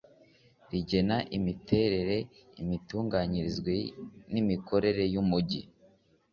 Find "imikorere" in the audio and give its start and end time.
4.41-5.03